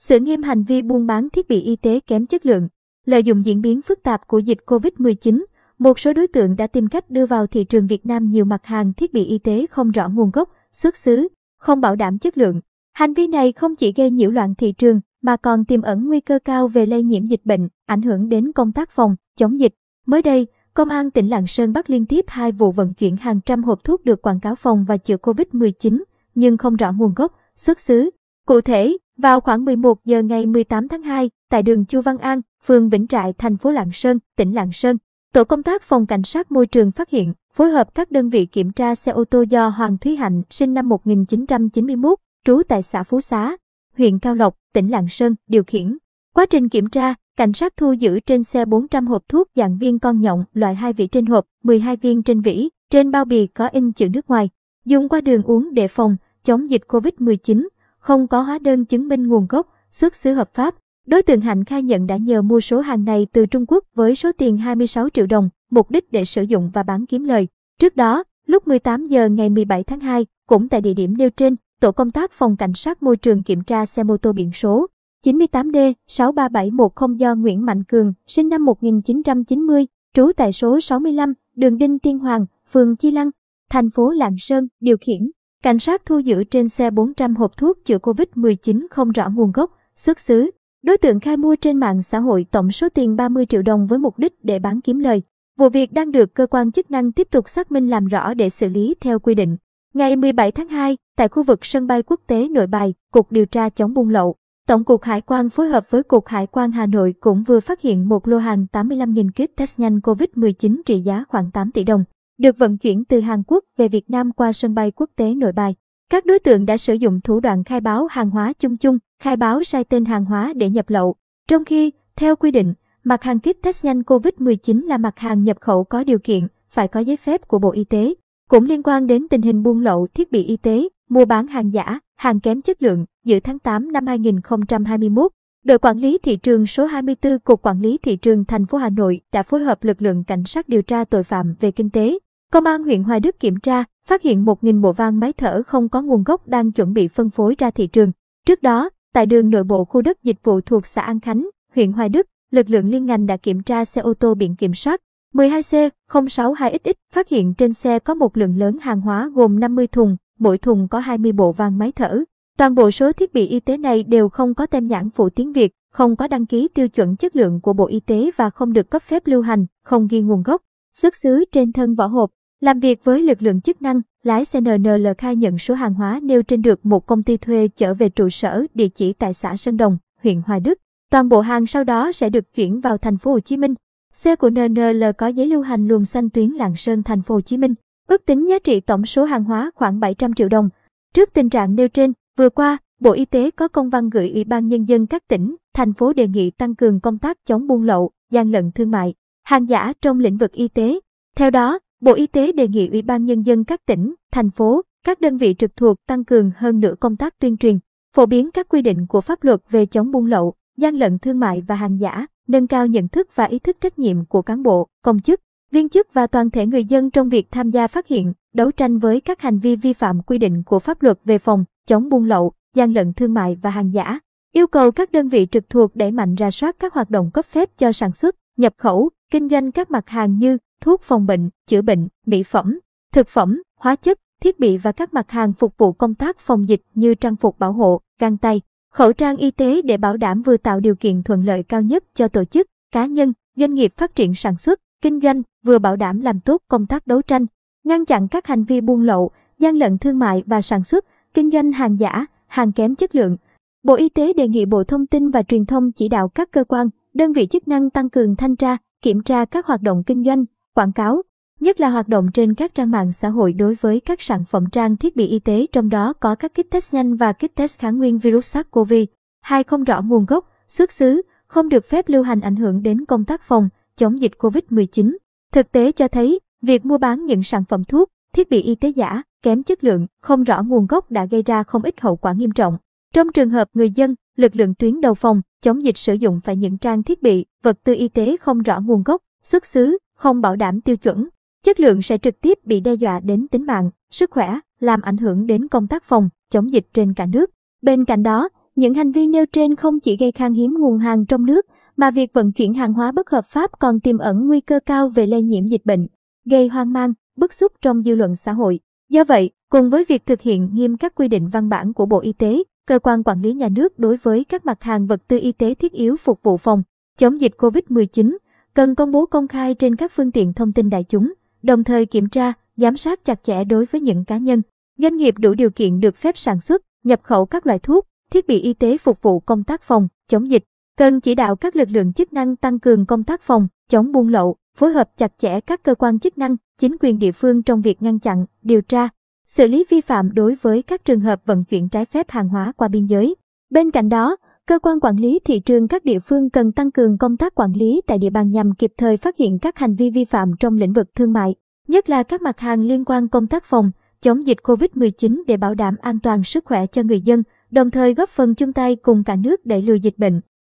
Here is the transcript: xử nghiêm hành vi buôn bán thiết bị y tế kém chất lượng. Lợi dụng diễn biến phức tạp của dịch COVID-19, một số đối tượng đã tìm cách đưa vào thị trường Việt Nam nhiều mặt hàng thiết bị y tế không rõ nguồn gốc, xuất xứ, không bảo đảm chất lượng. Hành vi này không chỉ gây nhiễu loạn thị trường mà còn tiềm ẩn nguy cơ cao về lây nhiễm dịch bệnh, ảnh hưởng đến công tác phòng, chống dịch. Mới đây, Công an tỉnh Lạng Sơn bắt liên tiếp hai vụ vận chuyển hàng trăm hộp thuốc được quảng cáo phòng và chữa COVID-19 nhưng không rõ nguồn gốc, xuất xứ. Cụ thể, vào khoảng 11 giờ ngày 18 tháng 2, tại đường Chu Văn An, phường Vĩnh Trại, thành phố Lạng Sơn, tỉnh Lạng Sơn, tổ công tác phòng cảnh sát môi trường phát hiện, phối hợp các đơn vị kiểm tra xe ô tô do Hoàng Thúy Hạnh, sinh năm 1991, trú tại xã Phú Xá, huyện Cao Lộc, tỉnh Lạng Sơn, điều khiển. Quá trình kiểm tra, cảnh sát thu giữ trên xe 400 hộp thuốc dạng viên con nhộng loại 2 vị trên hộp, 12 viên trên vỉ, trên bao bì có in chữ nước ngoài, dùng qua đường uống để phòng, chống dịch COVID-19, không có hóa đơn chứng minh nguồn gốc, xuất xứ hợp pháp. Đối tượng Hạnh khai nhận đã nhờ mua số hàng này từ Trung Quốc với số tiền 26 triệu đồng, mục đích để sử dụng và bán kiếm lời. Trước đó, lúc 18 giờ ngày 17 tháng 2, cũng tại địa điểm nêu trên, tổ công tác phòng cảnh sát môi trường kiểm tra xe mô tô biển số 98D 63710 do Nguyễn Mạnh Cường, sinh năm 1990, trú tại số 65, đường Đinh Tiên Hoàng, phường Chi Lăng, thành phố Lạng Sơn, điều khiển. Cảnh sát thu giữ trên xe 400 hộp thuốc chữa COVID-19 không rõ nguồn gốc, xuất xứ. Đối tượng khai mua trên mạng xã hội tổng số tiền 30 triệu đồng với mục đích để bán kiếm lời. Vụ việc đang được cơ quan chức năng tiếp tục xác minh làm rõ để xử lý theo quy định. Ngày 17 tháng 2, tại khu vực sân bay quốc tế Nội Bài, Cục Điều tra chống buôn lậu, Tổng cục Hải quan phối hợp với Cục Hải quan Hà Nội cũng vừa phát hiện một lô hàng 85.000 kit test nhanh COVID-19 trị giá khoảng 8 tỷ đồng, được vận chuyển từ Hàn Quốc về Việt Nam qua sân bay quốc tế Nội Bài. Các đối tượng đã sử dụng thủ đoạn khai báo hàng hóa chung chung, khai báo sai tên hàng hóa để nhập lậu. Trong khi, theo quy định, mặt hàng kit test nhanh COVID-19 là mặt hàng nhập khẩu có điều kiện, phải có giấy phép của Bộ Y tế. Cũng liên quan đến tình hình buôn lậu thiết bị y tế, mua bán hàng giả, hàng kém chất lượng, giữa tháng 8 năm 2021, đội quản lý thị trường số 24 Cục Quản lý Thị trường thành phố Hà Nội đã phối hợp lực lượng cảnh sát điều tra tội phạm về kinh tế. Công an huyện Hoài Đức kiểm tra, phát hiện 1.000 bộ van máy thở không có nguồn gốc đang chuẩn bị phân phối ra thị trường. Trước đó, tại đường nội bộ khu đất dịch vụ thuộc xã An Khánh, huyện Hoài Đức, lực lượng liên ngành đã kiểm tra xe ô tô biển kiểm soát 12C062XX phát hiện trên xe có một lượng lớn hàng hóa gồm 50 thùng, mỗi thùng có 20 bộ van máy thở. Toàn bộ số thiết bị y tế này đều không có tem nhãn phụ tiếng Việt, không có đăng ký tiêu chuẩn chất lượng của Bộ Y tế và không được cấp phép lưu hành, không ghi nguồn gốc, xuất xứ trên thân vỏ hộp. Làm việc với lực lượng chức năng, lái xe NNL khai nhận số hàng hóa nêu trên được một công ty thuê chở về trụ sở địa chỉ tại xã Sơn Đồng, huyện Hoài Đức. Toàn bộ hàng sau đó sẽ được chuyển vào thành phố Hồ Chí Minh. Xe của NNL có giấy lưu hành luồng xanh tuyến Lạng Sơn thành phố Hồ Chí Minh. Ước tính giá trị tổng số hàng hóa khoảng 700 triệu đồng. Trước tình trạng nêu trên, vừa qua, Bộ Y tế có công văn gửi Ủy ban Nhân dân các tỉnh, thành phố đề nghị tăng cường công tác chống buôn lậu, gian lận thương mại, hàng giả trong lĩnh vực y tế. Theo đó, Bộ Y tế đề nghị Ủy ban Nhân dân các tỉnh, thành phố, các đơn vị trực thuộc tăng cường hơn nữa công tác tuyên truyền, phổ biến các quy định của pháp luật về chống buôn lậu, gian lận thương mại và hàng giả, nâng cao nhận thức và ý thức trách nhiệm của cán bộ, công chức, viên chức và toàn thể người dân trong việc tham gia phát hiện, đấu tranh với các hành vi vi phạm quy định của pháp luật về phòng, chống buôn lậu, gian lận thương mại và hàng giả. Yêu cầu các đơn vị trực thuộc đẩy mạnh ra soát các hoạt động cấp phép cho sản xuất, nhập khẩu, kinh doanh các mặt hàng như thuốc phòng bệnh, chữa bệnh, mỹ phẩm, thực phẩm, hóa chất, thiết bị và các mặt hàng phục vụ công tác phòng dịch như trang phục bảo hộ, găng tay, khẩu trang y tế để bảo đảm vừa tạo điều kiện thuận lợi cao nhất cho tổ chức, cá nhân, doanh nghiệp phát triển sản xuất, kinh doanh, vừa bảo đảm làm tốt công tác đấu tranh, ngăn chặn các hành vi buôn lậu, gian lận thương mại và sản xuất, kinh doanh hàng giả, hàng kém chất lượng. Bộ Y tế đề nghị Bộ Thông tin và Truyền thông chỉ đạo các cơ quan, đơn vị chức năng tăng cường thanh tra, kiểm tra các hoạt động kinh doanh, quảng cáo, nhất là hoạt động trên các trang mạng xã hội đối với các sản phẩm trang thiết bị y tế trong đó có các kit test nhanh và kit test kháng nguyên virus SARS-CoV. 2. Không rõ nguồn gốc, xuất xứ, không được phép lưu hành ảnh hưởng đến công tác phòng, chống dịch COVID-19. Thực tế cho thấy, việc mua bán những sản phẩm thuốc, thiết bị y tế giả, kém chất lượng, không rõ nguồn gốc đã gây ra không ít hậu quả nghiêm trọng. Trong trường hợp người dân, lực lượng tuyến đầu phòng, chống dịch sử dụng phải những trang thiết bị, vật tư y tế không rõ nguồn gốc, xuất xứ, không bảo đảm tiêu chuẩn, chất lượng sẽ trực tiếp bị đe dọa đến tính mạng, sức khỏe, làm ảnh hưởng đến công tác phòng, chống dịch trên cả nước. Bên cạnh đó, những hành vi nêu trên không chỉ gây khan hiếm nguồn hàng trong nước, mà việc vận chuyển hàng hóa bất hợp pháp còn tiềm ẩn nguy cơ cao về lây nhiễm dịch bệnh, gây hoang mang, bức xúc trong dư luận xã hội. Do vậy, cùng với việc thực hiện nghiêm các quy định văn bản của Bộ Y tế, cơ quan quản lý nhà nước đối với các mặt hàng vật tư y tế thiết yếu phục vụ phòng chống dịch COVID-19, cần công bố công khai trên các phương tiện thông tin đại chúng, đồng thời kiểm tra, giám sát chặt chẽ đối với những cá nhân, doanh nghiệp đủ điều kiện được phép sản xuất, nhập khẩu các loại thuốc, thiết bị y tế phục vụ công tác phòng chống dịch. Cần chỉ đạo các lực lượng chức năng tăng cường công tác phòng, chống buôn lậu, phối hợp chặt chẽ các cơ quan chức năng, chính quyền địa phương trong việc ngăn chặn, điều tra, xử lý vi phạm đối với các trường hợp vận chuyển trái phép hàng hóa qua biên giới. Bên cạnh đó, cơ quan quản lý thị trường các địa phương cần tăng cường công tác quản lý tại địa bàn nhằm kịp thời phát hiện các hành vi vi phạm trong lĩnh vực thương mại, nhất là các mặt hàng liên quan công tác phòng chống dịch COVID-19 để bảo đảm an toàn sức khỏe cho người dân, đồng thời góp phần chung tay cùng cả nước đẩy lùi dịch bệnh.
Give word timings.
xử 0.00 0.20
nghiêm 0.20 0.42
hành 0.42 0.64
vi 0.64 0.82
buôn 0.82 1.06
bán 1.06 1.30
thiết 1.30 1.48
bị 1.48 1.60
y 1.60 1.76
tế 1.76 2.00
kém 2.00 2.26
chất 2.26 2.46
lượng. 2.46 2.68
Lợi 3.06 3.22
dụng 3.22 3.44
diễn 3.44 3.60
biến 3.60 3.82
phức 3.82 4.02
tạp 4.02 4.26
của 4.26 4.38
dịch 4.38 4.58
COVID-19, 4.66 5.44
một 5.78 5.98
số 5.98 6.12
đối 6.12 6.26
tượng 6.26 6.56
đã 6.56 6.66
tìm 6.66 6.88
cách 6.88 7.10
đưa 7.10 7.26
vào 7.26 7.46
thị 7.46 7.64
trường 7.64 7.86
Việt 7.86 8.06
Nam 8.06 8.28
nhiều 8.28 8.44
mặt 8.44 8.64
hàng 8.64 8.92
thiết 8.92 9.12
bị 9.12 9.24
y 9.24 9.38
tế 9.38 9.66
không 9.70 9.90
rõ 9.90 10.08
nguồn 10.08 10.30
gốc, 10.30 10.50
xuất 10.72 10.96
xứ, 10.96 11.28
không 11.58 11.80
bảo 11.80 11.96
đảm 11.96 12.18
chất 12.18 12.38
lượng. 12.38 12.60
Hành 12.92 13.14
vi 13.14 13.26
này 13.26 13.52
không 13.52 13.76
chỉ 13.76 13.92
gây 13.92 14.10
nhiễu 14.10 14.30
loạn 14.30 14.54
thị 14.54 14.72
trường 14.72 15.00
mà 15.22 15.36
còn 15.36 15.64
tiềm 15.64 15.82
ẩn 15.82 16.06
nguy 16.06 16.20
cơ 16.20 16.38
cao 16.44 16.68
về 16.68 16.86
lây 16.86 17.02
nhiễm 17.02 17.26
dịch 17.26 17.40
bệnh, 17.44 17.68
ảnh 17.86 18.02
hưởng 18.02 18.28
đến 18.28 18.52
công 18.52 18.72
tác 18.72 18.90
phòng, 18.90 19.16
chống 19.36 19.60
dịch. 19.60 19.74
Mới 20.06 20.22
đây, 20.22 20.46
Công 20.74 20.88
an 20.88 21.10
tỉnh 21.10 21.28
Lạng 21.28 21.46
Sơn 21.46 21.72
bắt 21.72 21.90
liên 21.90 22.06
tiếp 22.06 22.24
hai 22.28 22.52
vụ 22.52 22.72
vận 22.72 22.94
chuyển 22.94 23.16
hàng 23.16 23.40
trăm 23.40 23.62
hộp 23.62 23.84
thuốc 23.84 24.04
được 24.04 24.22
quảng 24.22 24.40
cáo 24.40 24.54
phòng 24.54 24.84
và 24.88 24.96
chữa 24.96 25.16
COVID-19 25.16 26.02
nhưng 26.34 26.56
không 26.56 26.76
rõ 26.76 26.92
nguồn 26.92 27.14
gốc, 27.14 27.32
xuất 27.56 27.80
xứ. 27.80 28.10
Cụ 28.46 28.60
thể, 28.60 28.96
vào 29.20 29.40
khoảng 29.40 29.64
11 29.64 30.04
giờ 30.04 30.22
ngày 30.22 30.46
18 30.46 30.88
tháng 30.88 31.02
2, 31.02 31.30
tại 31.50 31.62
đường 31.62 31.84
Chu 31.84 32.00
Văn 32.00 32.18
An, 32.18 32.40
phường 32.64 32.88
Vĩnh 32.88 33.06
Trại, 33.06 33.32
thành 33.32 33.56
phố 33.56 33.70
Lạng 33.70 33.92
Sơn, 33.92 34.18
tỉnh 34.36 34.54
Lạng 34.54 34.72
Sơn, 34.72 34.96
tổ 35.32 35.44
công 35.44 35.62
tác 35.62 35.82
phòng 35.82 36.06
cảnh 36.06 36.22
sát 36.22 36.52
môi 36.52 36.66
trường 36.66 36.92
phát 36.92 37.10
hiện, 37.10 37.34
phối 37.54 37.70
hợp 37.70 37.94
các 37.94 38.10
đơn 38.10 38.28
vị 38.28 38.46
kiểm 38.46 38.72
tra 38.72 38.94
xe 38.94 39.12
ô 39.12 39.24
tô 39.24 39.42
do 39.42 39.68
Hoàng 39.68 39.98
Thúy 39.98 40.16
Hạnh, 40.16 40.42
sinh 40.50 40.74
năm 40.74 40.88
1991, 40.88 42.18
trú 42.44 42.62
tại 42.68 42.82
xã 42.82 43.02
Phú 43.02 43.20
Xá, 43.20 43.56
huyện 43.96 44.18
Cao 44.18 44.34
Lộc, 44.34 44.56
tỉnh 44.72 44.88
Lạng 44.88 45.08
Sơn, 45.08 45.34
điều 45.46 45.64
khiển. 45.64 45.96
Quá 46.34 46.46
trình 46.46 46.68
kiểm 46.68 46.88
tra, 46.88 47.14
cảnh 47.36 47.52
sát 47.52 47.76
thu 47.76 47.92
giữ 47.92 48.20
trên 48.20 48.44
xe 48.44 48.64
400 48.64 49.06
hộp 49.06 49.22
thuốc 49.28 49.48
dạng 49.54 49.78
viên 49.78 49.98
con 49.98 50.20
nhộng 50.20 50.44
loại 50.52 50.74
2 50.74 50.92
vị 50.92 51.06
trên 51.06 51.26
hộp, 51.26 51.44
12 51.64 51.96
viên 51.96 52.22
trên 52.22 52.40
vỉ, 52.40 52.70
trên 52.90 53.10
bao 53.10 53.24
bì 53.24 53.46
có 53.46 53.66
in 53.66 53.92
chữ 53.92 54.08
nước 54.08 54.30
ngoài, 54.30 54.50
dùng 54.84 55.08
qua 55.08 55.20
đường 55.20 55.42
uống 55.42 55.74
để 55.74 55.88
phòng, 55.88 56.16
chống 56.44 56.70
dịch 56.70 56.82
COVID-19, 56.88 57.68
không 58.00 58.26
có 58.26 58.42
hóa 58.42 58.58
đơn 58.58 58.84
chứng 58.84 59.08
minh 59.08 59.26
nguồn 59.28 59.46
gốc, 59.48 59.66
xuất 59.90 60.14
xứ 60.14 60.32
hợp 60.32 60.54
pháp. 60.54 60.74
Đối 61.06 61.22
tượng 61.22 61.40
Hạnh 61.40 61.64
khai 61.64 61.82
nhận 61.82 62.06
đã 62.06 62.16
nhờ 62.16 62.42
mua 62.42 62.60
số 62.60 62.80
hàng 62.80 63.04
này 63.04 63.26
từ 63.32 63.46
Trung 63.46 63.64
Quốc 63.68 63.84
với 63.94 64.16
số 64.16 64.32
tiền 64.38 64.56
26 64.56 65.08
triệu 65.08 65.26
đồng, 65.26 65.48
mục 65.70 65.90
đích 65.90 66.12
để 66.12 66.24
sử 66.24 66.42
dụng 66.42 66.70
và 66.74 66.82
bán 66.82 67.06
kiếm 67.06 67.24
lời. 67.24 67.48
Trước 67.78 67.96
đó, 67.96 68.24
lúc 68.46 68.68
18 68.68 69.06
giờ 69.06 69.28
ngày 69.28 69.50
17 69.50 69.84
tháng 69.84 70.00
2, 70.00 70.26
cũng 70.46 70.68
tại 70.68 70.80
địa 70.80 70.94
điểm 70.94 71.16
nêu 71.18 71.30
trên, 71.30 71.56
tổ 71.80 71.92
công 71.92 72.10
tác 72.10 72.32
phòng 72.32 72.56
cảnh 72.56 72.74
sát 72.74 73.02
môi 73.02 73.16
trường 73.16 73.42
kiểm 73.42 73.62
tra 73.62 73.86
xe 73.86 74.02
mô 74.02 74.16
tô 74.16 74.32
biển 74.32 74.52
số 74.52 74.86
98D 75.26 75.92
63710 76.08 77.16
do 77.18 77.34
Nguyễn 77.34 77.66
Mạnh 77.66 77.84
Cường, 77.84 78.12
sinh 78.26 78.48
năm 78.48 78.64
1990, 78.64 79.86
trú 80.14 80.30
tại 80.36 80.52
số 80.52 80.80
65, 80.80 81.32
đường 81.56 81.78
Đinh 81.78 81.98
Tiên 81.98 82.18
Hoàng, 82.18 82.46
phường 82.70 82.96
Chi 82.96 83.10
Lăng, 83.10 83.30
thành 83.70 83.90
phố 83.90 84.10
Lạng 84.10 84.36
Sơn, 84.38 84.68
điều 84.80 84.96
khiển. 85.00 85.30
Cảnh 85.64 85.78
sát 85.78 86.06
thu 86.06 86.18
giữ 86.18 86.44
trên 86.44 86.68
xe 86.68 86.90
400 86.90 87.36
hộp 87.36 87.56
thuốc 87.56 87.84
chữa 87.84 87.98
COVID-19 87.98 88.86
không 88.90 89.10
rõ 89.10 89.28
nguồn 89.34 89.52
gốc, 89.52 89.70
xuất 89.96 90.20
xứ. 90.20 90.50
Đối 90.82 90.98
tượng 90.98 91.20
khai 91.20 91.36
mua 91.36 91.56
trên 91.56 91.76
mạng 91.76 92.02
xã 92.02 92.18
hội 92.18 92.46
tổng 92.50 92.72
số 92.72 92.88
tiền 92.88 93.16
30 93.16 93.46
triệu 93.46 93.62
đồng 93.62 93.86
với 93.86 93.98
mục 93.98 94.18
đích 94.18 94.44
để 94.44 94.58
bán 94.58 94.80
kiếm 94.80 94.98
lời. 94.98 95.22
Vụ 95.58 95.68
việc 95.68 95.92
đang 95.92 96.12
được 96.12 96.34
cơ 96.34 96.46
quan 96.46 96.72
chức 96.72 96.90
năng 96.90 97.12
tiếp 97.12 97.28
tục 97.30 97.48
xác 97.48 97.72
minh 97.72 97.88
làm 97.88 98.06
rõ 98.06 98.34
để 98.34 98.50
xử 98.50 98.68
lý 98.68 98.94
theo 99.00 99.18
quy 99.18 99.34
định. 99.34 99.56
Ngày 99.94 100.16
17 100.16 100.52
tháng 100.52 100.68
2, 100.68 100.96
tại 101.16 101.28
khu 101.28 101.42
vực 101.42 101.64
sân 101.64 101.86
bay 101.86 102.02
quốc 102.02 102.20
tế 102.26 102.48
Nội 102.48 102.66
Bài, 102.66 102.94
Cục 103.12 103.32
Điều 103.32 103.46
tra 103.46 103.68
chống 103.68 103.94
buôn 103.94 104.08
lậu, 104.08 104.36
Tổng 104.68 104.84
cục 104.84 105.02
Hải 105.02 105.20
quan 105.20 105.50
phối 105.50 105.68
hợp 105.68 105.90
với 105.90 106.02
Cục 106.02 106.26
Hải 106.26 106.46
quan 106.46 106.72
Hà 106.72 106.86
Nội 106.86 107.14
cũng 107.20 107.42
vừa 107.42 107.60
phát 107.60 107.80
hiện 107.80 108.08
một 108.08 108.28
lô 108.28 108.38
hàng 108.38 108.66
85.000 108.72 109.30
kit 109.30 109.56
test 109.56 109.80
nhanh 109.80 109.98
COVID-19 109.98 110.80
trị 110.86 111.00
giá 111.00 111.24
khoảng 111.28 111.50
8 111.50 111.70
tỷ 111.70 111.84
đồng, 111.84 112.04
được 112.40 112.58
vận 112.58 112.78
chuyển 112.78 113.04
từ 113.04 113.20
Hàn 113.20 113.42
Quốc 113.46 113.64
về 113.76 113.88
Việt 113.88 114.10
Nam 114.10 114.32
qua 114.32 114.52
sân 114.52 114.74
bay 114.74 114.90
quốc 114.90 115.10
tế 115.16 115.34
Nội 115.34 115.52
Bài. 115.52 115.74
Các 116.10 116.26
đối 116.26 116.38
tượng 116.38 116.66
đã 116.66 116.76
sử 116.76 116.94
dụng 116.94 117.20
thủ 117.20 117.40
đoạn 117.40 117.64
khai 117.64 117.80
báo 117.80 118.06
hàng 118.10 118.30
hóa 118.30 118.52
chung 118.58 118.76
chung, 118.76 118.98
khai 119.22 119.36
báo 119.36 119.62
sai 119.62 119.84
tên 119.84 120.04
hàng 120.04 120.24
hóa 120.24 120.52
để 120.56 120.70
nhập 120.70 120.90
lậu. 120.90 121.14
Trong 121.48 121.64
khi, 121.64 121.92
theo 122.16 122.36
quy 122.36 122.50
định, 122.50 122.74
mặt 123.04 123.22
hàng 123.22 123.40
kit 123.40 123.62
test 123.62 123.84
nhanh 123.84 124.00
COVID-19 124.00 124.86
là 124.86 124.98
mặt 124.98 125.18
hàng 125.18 125.44
nhập 125.44 125.60
khẩu 125.60 125.84
có 125.84 126.04
điều 126.04 126.18
kiện, 126.18 126.46
phải 126.70 126.88
có 126.88 127.00
giấy 127.00 127.16
phép 127.16 127.48
của 127.48 127.58
Bộ 127.58 127.72
Y 127.72 127.84
tế. 127.84 128.14
Cũng 128.48 128.64
liên 128.64 128.82
quan 128.82 129.06
đến 129.06 129.28
tình 129.28 129.42
hình 129.42 129.62
buôn 129.62 129.80
lậu 129.80 130.06
thiết 130.14 130.32
bị 130.32 130.44
y 130.44 130.56
tế, 130.56 130.88
mua 131.08 131.24
bán 131.24 131.46
hàng 131.46 131.72
giả, 131.72 132.00
hàng 132.16 132.40
kém 132.40 132.62
chất 132.62 132.82
lượng, 132.82 133.04
giữa 133.24 133.40
tháng 133.40 133.58
8 133.58 133.92
năm 133.92 134.06
2021, 134.06 135.32
đội 135.64 135.78
quản 135.78 135.98
lý 135.98 136.18
thị 136.18 136.36
trường 136.36 136.66
số 136.66 136.84
24 136.84 137.38
Cục 137.38 137.62
Quản 137.62 137.80
lý 137.80 137.98
Thị 137.98 138.16
trường 138.16 138.44
thành 138.44 138.66
phố 138.66 138.78
Hà 138.78 138.90
Nội 138.90 139.20
đã 139.32 139.42
phối 139.42 139.60
hợp 139.60 139.84
lực 139.84 140.02
lượng 140.02 140.24
cảnh 140.24 140.44
sát 140.46 140.68
điều 140.68 140.82
tra 140.82 141.04
tội 141.04 141.22
phạm 141.22 141.54
về 141.60 141.70
kinh 141.70 141.90
tế. 141.90 142.18
Công 142.52 142.64
an 142.64 142.84
huyện 142.84 143.02
Hoài 143.02 143.20
Đức 143.20 143.40
kiểm 143.40 143.60
tra, 143.60 143.84
phát 144.06 144.22
hiện 144.22 144.44
1.000 144.44 144.80
bộ 144.80 144.92
van 144.92 145.20
máy 145.20 145.32
thở 145.32 145.62
không 145.66 145.88
có 145.88 146.02
nguồn 146.02 146.24
gốc 146.24 146.48
đang 146.48 146.72
chuẩn 146.72 146.92
bị 146.92 147.08
phân 147.08 147.30
phối 147.30 147.54
ra 147.58 147.70
thị 147.70 147.86
trường. 147.86 148.12
Trước 148.46 148.62
đó, 148.62 148.90
tại 149.14 149.26
đường 149.26 149.50
nội 149.50 149.64
bộ 149.64 149.84
khu 149.84 150.02
đất 150.02 150.22
dịch 150.22 150.36
vụ 150.44 150.60
thuộc 150.60 150.86
xã 150.86 151.02
An 151.02 151.20
Khánh, 151.20 151.48
huyện 151.74 151.92
Hoài 151.92 152.08
Đức, 152.08 152.26
lực 152.50 152.70
lượng 152.70 152.88
liên 152.88 153.06
ngành 153.06 153.26
đã 153.26 153.36
kiểm 153.36 153.62
tra 153.62 153.84
xe 153.84 154.00
ô 154.00 154.14
tô 154.14 154.34
biển 154.34 154.56
kiểm 154.56 154.74
soát 154.74 155.00
12C062XX 155.34 156.94
phát 157.12 157.28
hiện 157.28 157.54
trên 157.54 157.72
xe 157.72 157.98
có 157.98 158.14
một 158.14 158.36
lượng 158.36 158.58
lớn 158.58 158.78
hàng 158.80 159.00
hóa 159.00 159.30
gồm 159.34 159.60
50 159.60 159.86
thùng, 159.86 160.16
mỗi 160.38 160.58
thùng 160.58 160.88
có 160.88 160.98
20 160.98 161.32
bộ 161.32 161.52
van 161.52 161.78
máy 161.78 161.92
thở. 161.92 162.24
Toàn 162.58 162.74
bộ 162.74 162.90
số 162.90 163.12
thiết 163.12 163.32
bị 163.32 163.46
y 163.46 163.60
tế 163.60 163.76
này 163.76 164.02
đều 164.02 164.28
không 164.28 164.54
có 164.54 164.66
tem 164.66 164.86
nhãn 164.86 165.10
phụ 165.10 165.28
tiếng 165.30 165.52
Việt, 165.52 165.72
không 165.92 166.16
có 166.16 166.28
đăng 166.28 166.46
ký 166.46 166.68
tiêu 166.74 166.88
chuẩn 166.88 167.16
chất 167.16 167.36
lượng 167.36 167.60
của 167.60 167.72
Bộ 167.72 167.86
Y 167.86 168.00
tế 168.00 168.30
và 168.36 168.50
không 168.50 168.72
được 168.72 168.90
cấp 168.90 169.02
phép 169.02 169.22
lưu 169.26 169.42
hành, 169.42 169.66
không 169.84 170.06
ghi 170.10 170.20
nguồn 170.20 170.42
gốc, 170.42 170.62
xuất 170.94 171.14
xứ 171.16 171.44
trên 171.52 171.72
thân 171.72 171.94
vỏ 171.94 172.06
hộp. 172.06 172.30
Làm 172.60 172.80
việc 172.80 173.04
với 173.04 173.22
lực 173.22 173.42
lượng 173.42 173.60
chức 173.60 173.82
năng, 173.82 174.00
lái 174.22 174.44
xe 174.44 174.60
NNL 174.60 175.06
khai 175.18 175.36
nhận 175.36 175.58
số 175.58 175.74
hàng 175.74 175.94
hóa 175.94 176.20
nêu 176.22 176.42
trên 176.42 176.62
được 176.62 176.86
một 176.86 177.06
công 177.06 177.22
ty 177.22 177.36
thuê 177.36 177.68
chở 177.76 177.94
về 177.94 178.08
trụ 178.08 178.30
sở 178.30 178.66
địa 178.74 178.88
chỉ 178.88 179.12
tại 179.12 179.34
xã 179.34 179.56
Sơn 179.56 179.76
Đồng, 179.76 179.98
huyện 180.22 180.42
Hoài 180.46 180.60
Đức. 180.60 180.78
Toàn 181.10 181.28
bộ 181.28 181.40
hàng 181.40 181.66
sau 181.66 181.84
đó 181.84 182.12
sẽ 182.12 182.30
được 182.30 182.54
chuyển 182.54 182.80
vào 182.80 182.98
thành 182.98 183.18
phố 183.18 183.30
Hồ 183.30 183.40
Chí 183.40 183.56
Minh. 183.56 183.74
Xe 184.12 184.36
của 184.36 184.50
NNL 184.50 185.04
có 185.18 185.26
giấy 185.26 185.46
lưu 185.46 185.62
hành 185.62 185.88
luồng 185.88 186.04
xanh 186.04 186.30
tuyến 186.30 186.50
Lạng 186.50 186.76
Sơn 186.76 187.02
thành 187.02 187.22
phố 187.22 187.34
Hồ 187.34 187.40
Chí 187.40 187.56
Minh. 187.56 187.74
Ước 188.08 188.26
tính 188.26 188.48
giá 188.48 188.58
trị 188.58 188.80
tổng 188.80 189.06
số 189.06 189.24
hàng 189.24 189.44
hóa 189.44 189.70
khoảng 189.74 190.00
700 190.00 190.34
triệu 190.34 190.48
đồng. 190.48 190.68
Trước 191.14 191.30
tình 191.32 191.50
trạng 191.50 191.74
nêu 191.74 191.88
trên, 191.88 192.12
vừa 192.38 192.48
qua, 192.50 192.78
Bộ 193.00 193.12
Y 193.12 193.24
tế 193.24 193.50
có 193.50 193.68
công 193.68 193.90
văn 193.90 194.10
gửi 194.10 194.30
Ủy 194.30 194.44
ban 194.44 194.68
Nhân 194.68 194.84
dân 194.84 195.06
các 195.06 195.28
tỉnh, 195.28 195.56
thành 195.74 195.92
phố 195.92 196.12
đề 196.12 196.28
nghị 196.28 196.50
tăng 196.50 196.74
cường 196.74 197.00
công 197.00 197.18
tác 197.18 197.38
chống 197.46 197.66
buôn 197.66 197.82
lậu, 197.82 198.10
gian 198.30 198.50
lận 198.50 198.72
thương 198.72 198.90
mại, 198.90 199.14
hàng 199.42 199.68
giả 199.68 199.92
trong 200.02 200.20
lĩnh 200.20 200.36
vực 200.36 200.52
y 200.52 200.68
tế. 200.68 201.00
Theo 201.36 201.50
đó, 201.50 201.78
Bộ 202.00 202.12
Y 202.12 202.26
tế 202.26 202.52
đề 202.52 202.68
nghị 202.68 202.88
Ủy 202.88 203.02
ban 203.02 203.24
Nhân 203.24 203.42
dân 203.42 203.64
các 203.64 203.86
tỉnh, 203.86 204.14
thành 204.32 204.50
phố, 204.50 204.82
các 205.04 205.20
đơn 205.20 205.36
vị 205.36 205.54
trực 205.58 205.76
thuộc 205.76 205.96
tăng 206.06 206.24
cường 206.24 206.50
hơn 206.56 206.80
nữa 206.80 206.94
công 207.00 207.16
tác 207.16 207.38
tuyên 207.38 207.56
truyền, 207.56 207.78
phổ 208.16 208.26
biến 208.26 208.50
các 208.50 208.68
quy 208.68 208.82
định 208.82 209.06
của 209.06 209.20
pháp 209.20 209.44
luật 209.44 209.60
về 209.70 209.86
chống 209.86 210.10
buôn 210.10 210.26
lậu, 210.26 210.54
gian 210.76 210.94
lận 210.94 211.18
thương 211.18 211.40
mại 211.40 211.60
và 211.60 211.74
hàng 211.74 212.00
giả, 212.00 212.26
nâng 212.48 212.66
cao 212.66 212.86
nhận 212.86 213.08
thức 213.08 213.28
và 213.34 213.44
ý 213.44 213.58
thức 213.58 213.76
trách 213.80 213.98
nhiệm 213.98 214.24
của 214.24 214.42
cán 214.42 214.62
bộ, 214.62 214.86
công 215.02 215.20
chức, 215.20 215.40
viên 215.70 215.88
chức 215.88 216.14
và 216.14 216.26
toàn 216.26 216.50
thể 216.50 216.66
người 216.66 216.84
dân 216.84 217.10
trong 217.10 217.28
việc 217.28 217.50
tham 217.50 217.70
gia 217.70 217.86
phát 217.86 218.08
hiện, 218.08 218.32
đấu 218.54 218.70
tranh 218.70 218.98
với 218.98 219.20
các 219.20 219.40
hành 219.40 219.58
vi 219.58 219.76
vi 219.76 219.92
phạm 219.92 220.22
quy 220.22 220.38
định 220.38 220.62
của 220.62 220.78
pháp 220.78 221.02
luật 221.02 221.18
về 221.24 221.38
phòng, 221.38 221.64
chống 221.86 222.08
buôn 222.08 222.24
lậu, 222.24 222.52
gian 222.76 222.92
lận 222.92 223.12
thương 223.12 223.34
mại 223.34 223.58
và 223.62 223.70
hàng 223.70 223.94
giả. 223.94 224.18
Yêu 224.52 224.66
cầu 224.66 224.90
các 224.90 225.12
đơn 225.12 225.28
vị 225.28 225.46
trực 225.50 225.68
thuộc 225.70 225.96
đẩy 225.96 226.10
mạnh 226.10 226.34
ra 226.34 226.50
soát 226.50 226.76
các 226.78 226.94
hoạt 226.94 227.10
động 227.10 227.30
cấp 227.30 227.44
phép 227.44 227.70
cho 227.78 227.92
sản 227.92 228.12
xuất, 228.12 228.36
nhập 228.56 228.74
khẩu, 228.78 229.10
kinh 229.30 229.48
doanh 229.48 229.72
các 229.72 229.90
mặt 229.90 230.08
hàng 230.08 230.38
như 230.38 230.58
thuốc 230.80 231.02
phòng 231.02 231.26
bệnh, 231.26 231.50
chữa 231.66 231.82
bệnh, 231.82 232.08
mỹ 232.26 232.42
phẩm, 232.42 232.78
thực 233.12 233.28
phẩm, 233.28 233.62
hóa 233.80 233.96
chất, 233.96 234.18
thiết 234.40 234.58
bị 234.58 234.76
và 234.76 234.92
các 234.92 235.14
mặt 235.14 235.30
hàng 235.30 235.52
phục 235.52 235.78
vụ 235.78 235.92
công 235.92 236.14
tác 236.14 236.38
phòng 236.38 236.68
dịch 236.68 236.82
như 236.94 237.14
trang 237.14 237.36
phục 237.36 237.58
bảo 237.58 237.72
hộ, 237.72 238.00
găng 238.20 238.36
tay, 238.36 238.60
khẩu 238.92 239.12
trang 239.12 239.36
y 239.36 239.50
tế 239.50 239.82
để 239.82 239.96
bảo 239.96 240.16
đảm 240.16 240.42
vừa 240.42 240.56
tạo 240.56 240.80
điều 240.80 240.94
kiện 240.94 241.22
thuận 241.22 241.44
lợi 241.44 241.62
cao 241.62 241.82
nhất 241.82 242.04
cho 242.14 242.28
tổ 242.28 242.44
chức, 242.44 242.66
cá 242.92 243.06
nhân, 243.06 243.32
doanh 243.56 243.74
nghiệp 243.74 243.92
phát 243.96 244.14
triển 244.14 244.34
sản 244.34 244.56
xuất, 244.56 244.80
kinh 245.02 245.20
doanh, 245.20 245.42
vừa 245.64 245.78
bảo 245.78 245.96
đảm 245.96 246.20
làm 246.20 246.40
tốt 246.40 246.62
công 246.68 246.86
tác 246.86 247.06
đấu 247.06 247.22
tranh, 247.22 247.46
ngăn 247.84 248.04
chặn 248.04 248.28
các 248.28 248.46
hành 248.46 248.64
vi 248.64 248.80
buôn 248.80 249.02
lậu, 249.02 249.30
gian 249.58 249.76
lận 249.76 249.98
thương 249.98 250.18
mại 250.18 250.42
và 250.46 250.62
sản 250.62 250.84
xuất, 250.84 251.04
kinh 251.34 251.50
doanh 251.50 251.72
hàng 251.72 252.00
giả, 252.00 252.26
hàng 252.46 252.72
kém 252.72 252.94
chất 252.94 253.14
lượng. 253.14 253.36
Bộ 253.82 253.94
Y 253.94 254.08
tế 254.08 254.32
đề 254.32 254.48
nghị 254.48 254.64
Bộ 254.64 254.84
Thông 254.84 255.06
tin 255.06 255.30
và 255.30 255.42
Truyền 255.42 255.66
thông 255.66 255.92
chỉ 255.92 256.08
đạo 256.08 256.28
các 256.28 256.50
cơ 256.50 256.64
quan, 256.64 256.88
đơn 257.14 257.32
vị 257.32 257.46
chức 257.46 257.68
năng 257.68 257.90
tăng 257.90 258.10
cường 258.10 258.36
thanh 258.36 258.56
tra, 258.56 258.76
kiểm 259.02 259.22
tra 259.22 259.44
các 259.44 259.66
hoạt 259.66 259.82
động 259.82 260.02
kinh 260.06 260.24
doanh, 260.24 260.44
quảng 260.74 260.92
cáo, 260.92 261.22
nhất 261.60 261.80
là 261.80 261.90
hoạt 261.90 262.08
động 262.08 262.30
trên 262.34 262.54
các 262.54 262.74
trang 262.74 262.90
mạng 262.90 263.12
xã 263.12 263.28
hội 263.28 263.52
đối 263.52 263.74
với 263.74 264.00
các 264.00 264.22
sản 264.22 264.44
phẩm 264.44 264.64
trang 264.72 264.96
thiết 264.96 265.16
bị 265.16 265.26
y 265.26 265.38
tế 265.38 265.66
trong 265.72 265.88
đó 265.88 266.12
có 266.12 266.34
các 266.34 266.52
kit 266.52 266.70
test 266.70 266.94
nhanh 266.94 267.16
và 267.16 267.32
kit 267.32 267.54
test 267.54 267.78
kháng 267.78 267.98
nguyên 267.98 268.18
virus 268.18 268.56
SARS-CoV. 268.56 269.06
2. 269.40 269.64
Không 269.64 269.84
rõ 269.84 270.02
nguồn 270.02 270.26
gốc, 270.26 270.50
xuất 270.68 270.92
xứ, 270.92 271.22
không 271.46 271.68
được 271.68 271.84
phép 271.88 272.08
lưu 272.08 272.22
hành 272.22 272.40
ảnh 272.40 272.56
hưởng 272.56 272.82
đến 272.82 273.04
công 273.04 273.24
tác 273.24 273.42
phòng, 273.42 273.68
chống 273.96 274.20
dịch 274.20 274.32
COVID-19. 274.38 275.16
Thực 275.52 275.72
tế 275.72 275.92
cho 275.92 276.08
thấy, 276.08 276.40
việc 276.62 276.86
mua 276.86 276.98
bán 276.98 277.24
những 277.24 277.42
sản 277.42 277.64
phẩm 277.64 277.84
thuốc, 277.84 278.08
thiết 278.34 278.50
bị 278.50 278.62
y 278.62 278.74
tế 278.74 278.88
giả, 278.88 279.22
kém 279.42 279.62
chất 279.62 279.84
lượng, 279.84 280.06
không 280.22 280.44
rõ 280.44 280.62
nguồn 280.62 280.86
gốc 280.86 281.10
đã 281.10 281.26
gây 281.26 281.42
ra 281.42 281.62
không 281.62 281.82
ít 281.82 282.00
hậu 282.00 282.16
quả 282.16 282.32
nghiêm 282.32 282.50
trọng. 282.50 282.78
Trong 283.14 283.32
trường 283.32 283.50
hợp 283.50 283.68
người 283.74 283.90
dân, 283.90 284.14
lực 284.36 284.56
lượng 284.56 284.74
tuyến 284.74 285.00
đầu 285.00 285.14
phòng, 285.14 285.40
chống 285.62 285.84
dịch 285.84 285.98
sử 285.98 286.14
dụng 286.14 286.40
phải 286.44 286.56
những 286.56 286.78
trang 286.78 287.02
thiết 287.02 287.22
bị, 287.22 287.46
vật 287.62 287.78
tư 287.84 287.94
y 287.94 288.08
tế 288.08 288.36
không 288.36 288.62
rõ 288.62 288.80
nguồn 288.80 289.02
gốc, 289.02 289.22
xuất 289.42 289.66
xứ, 289.66 289.98
không 290.16 290.40
bảo 290.40 290.56
đảm 290.56 290.80
tiêu 290.80 290.96
chuẩn, 290.96 291.28
chất 291.64 291.80
lượng 291.80 292.02
sẽ 292.02 292.18
trực 292.18 292.40
tiếp 292.40 292.58
bị 292.64 292.80
đe 292.80 292.94
dọa 292.94 293.20
đến 293.20 293.48
tính 293.48 293.66
mạng, 293.66 293.90
sức 294.10 294.30
khỏe, 294.30 294.58
làm 294.80 295.00
ảnh 295.00 295.16
hưởng 295.16 295.46
đến 295.46 295.68
công 295.68 295.86
tác 295.86 296.04
phòng, 296.04 296.28
chống 296.50 296.72
dịch 296.72 296.86
trên 296.92 297.14
cả 297.14 297.26
nước. 297.26 297.50
Bên 297.82 298.04
cạnh 298.04 298.22
đó, 298.22 298.48
những 298.74 298.94
hành 298.94 299.12
vi 299.12 299.26
nêu 299.26 299.46
trên 299.46 299.76
không 299.76 300.00
chỉ 300.00 300.16
gây 300.16 300.32
khan 300.32 300.54
hiếm 300.54 300.74
nguồn 300.78 300.98
hàng 300.98 301.26
trong 301.26 301.46
nước, 301.46 301.66
mà 301.96 302.10
việc 302.10 302.32
vận 302.32 302.52
chuyển 302.52 302.74
hàng 302.74 302.92
hóa 302.92 303.12
bất 303.12 303.30
hợp 303.30 303.46
pháp 303.46 303.70
còn 303.78 304.00
tiềm 304.00 304.18
ẩn 304.18 304.46
nguy 304.46 304.60
cơ 304.60 304.80
cao 304.86 305.08
về 305.08 305.26
lây 305.26 305.42
nhiễm 305.42 305.66
dịch 305.66 305.84
bệnh, 305.84 306.06
gây 306.44 306.68
hoang 306.68 306.92
mang, 306.92 307.12
bức 307.36 307.54
xúc 307.54 307.72
trong 307.82 308.02
dư 308.02 308.14
luận 308.14 308.36
xã 308.36 308.52
hội. 308.52 308.80
Do 309.08 309.24
vậy, 309.24 309.50
cùng 309.70 309.90
với 309.90 310.04
việc 310.08 310.26
thực 310.26 310.40
hiện 310.40 310.70
nghiêm 310.72 310.96
các 310.96 311.14
quy 311.14 311.28
định 311.28 311.48
văn 311.48 311.68
bản 311.68 311.92
của 311.92 312.06
Bộ 312.06 312.20
Y 312.20 312.32
tế, 312.32 312.62
cơ 312.90 312.98
quan 312.98 313.22
quản 313.22 313.42
lý 313.42 313.52
nhà 313.52 313.68
nước 313.68 313.98
đối 313.98 314.16
với 314.16 314.44
các 314.44 314.66
mặt 314.66 314.82
hàng 314.82 315.06
vật 315.06 315.22
tư 315.28 315.38
y 315.42 315.52
tế 315.52 315.74
thiết 315.74 315.92
yếu 315.92 316.16
phục 316.16 316.42
vụ 316.42 316.56
phòng 316.56 316.82
chống 317.18 317.40
dịch 317.40 317.52
COVID-19, 317.58 318.36
cần 318.74 318.94
công 318.94 319.12
bố 319.12 319.26
công 319.26 319.48
khai 319.48 319.74
trên 319.74 319.96
các 319.96 320.12
phương 320.14 320.32
tiện 320.32 320.52
thông 320.52 320.72
tin 320.72 320.90
đại 320.90 321.04
chúng, 321.04 321.32
đồng 321.62 321.84
thời 321.84 322.06
kiểm 322.06 322.28
tra, 322.28 322.52
giám 322.76 322.96
sát 322.96 323.24
chặt 323.24 323.44
chẽ 323.44 323.64
đối 323.64 323.84
với 323.84 324.00
những 324.00 324.24
cá 324.24 324.38
nhân, 324.38 324.62
doanh 324.98 325.16
nghiệp 325.16 325.34
đủ 325.38 325.54
điều 325.54 325.70
kiện 325.70 326.00
được 326.00 326.16
phép 326.16 326.38
sản 326.38 326.60
xuất, 326.60 326.82
nhập 327.04 327.20
khẩu 327.22 327.46
các 327.46 327.66
loại 327.66 327.78
thuốc, 327.78 328.06
thiết 328.30 328.46
bị 328.46 328.60
y 328.60 328.74
tế 328.74 328.98
phục 328.98 329.22
vụ 329.22 329.40
công 329.40 329.64
tác 329.64 329.82
phòng 329.82 330.08
chống 330.28 330.50
dịch. 330.50 330.64
Cần 330.98 331.20
chỉ 331.20 331.34
đạo 331.34 331.56
các 331.56 331.76
lực 331.76 331.88
lượng 331.90 332.12
chức 332.12 332.32
năng 332.32 332.56
tăng 332.56 332.78
cường 332.78 333.06
công 333.06 333.24
tác 333.24 333.42
phòng, 333.42 333.68
chống 333.88 334.12
buôn 334.12 334.28
lậu, 334.28 334.56
phối 334.76 334.92
hợp 334.92 335.10
chặt 335.16 335.32
chẽ 335.38 335.60
các 335.60 335.82
cơ 335.82 335.94
quan 335.94 336.18
chức 336.18 336.38
năng, 336.38 336.56
chính 336.78 336.96
quyền 337.00 337.18
địa 337.18 337.32
phương 337.32 337.62
trong 337.62 337.82
việc 337.82 338.02
ngăn 338.02 338.18
chặn, 338.18 338.46
điều 338.62 338.82
tra, 338.82 339.08
xử 339.50 339.66
lý 339.66 339.84
vi 339.90 340.00
phạm 340.00 340.34
đối 340.34 340.54
với 340.54 340.82
các 340.82 341.04
trường 341.04 341.20
hợp 341.20 341.40
vận 341.46 341.64
chuyển 341.64 341.88
trái 341.88 342.04
phép 342.04 342.30
hàng 342.30 342.48
hóa 342.48 342.72
qua 342.76 342.88
biên 342.88 343.06
giới. 343.06 343.34
Bên 343.70 343.90
cạnh 343.90 344.08
đó, 344.08 344.36
cơ 344.66 344.78
quan 344.78 345.00
quản 345.00 345.16
lý 345.16 345.38
thị 345.44 345.60
trường 345.60 345.88
các 345.88 346.04
địa 346.04 346.18
phương 346.18 346.50
cần 346.50 346.72
tăng 346.72 346.90
cường 346.90 347.18
công 347.18 347.36
tác 347.36 347.54
quản 347.54 347.72
lý 347.72 348.00
tại 348.06 348.18
địa 348.18 348.30
bàn 348.30 348.50
nhằm 348.50 348.74
kịp 348.74 348.92
thời 348.98 349.16
phát 349.16 349.36
hiện 349.36 349.58
các 349.58 349.78
hành 349.78 349.94
vi 349.94 350.10
vi 350.10 350.24
phạm 350.24 350.52
trong 350.60 350.76
lĩnh 350.76 350.92
vực 350.92 351.06
thương 351.14 351.32
mại, 351.32 351.54
nhất 351.88 352.10
là 352.10 352.22
các 352.22 352.42
mặt 352.42 352.60
hàng 352.60 352.80
liên 352.80 353.04
quan 353.04 353.28
công 353.28 353.46
tác 353.46 353.64
phòng 353.64 353.90
chống 354.22 354.46
dịch 354.46 354.58
COVID-19 354.62 355.42
để 355.46 355.56
bảo 355.56 355.74
đảm 355.74 355.94
an 356.00 356.18
toàn 356.22 356.44
sức 356.44 356.64
khỏe 356.64 356.86
cho 356.86 357.02
người 357.02 357.20
dân, 357.20 357.42
đồng 357.70 357.90
thời 357.90 358.14
góp 358.14 358.28
phần 358.28 358.54
chung 358.54 358.72
tay 358.72 358.96
cùng 358.96 359.24
cả 359.24 359.36
nước 359.36 359.66
đẩy 359.66 359.82
lùi 359.82 360.00
dịch 360.00 360.18
bệnh. 360.18 360.40